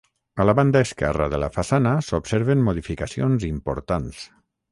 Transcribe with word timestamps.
A 0.43 0.45
la 0.49 0.53
banda 0.59 0.79
esquerra 0.85 1.27
de 1.33 1.39
la 1.43 1.49
façana 1.57 1.91
s'observen 2.07 2.65
modificacions 2.71 3.47
importants. 3.53 4.27